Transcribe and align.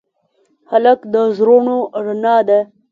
هلک 0.71 0.99
د 1.13 1.15
زړونو 1.37 1.77
رڼا 2.05 2.37
ده. 2.47 2.59